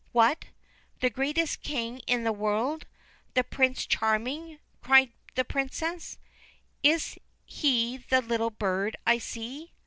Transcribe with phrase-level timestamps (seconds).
[0.13, 0.45] 'What!
[0.99, 2.97] The greatest King in the world I
[3.35, 6.17] The Prince Charming 1 cried the Princess.'
[6.81, 9.73] Is he the little bird I see?'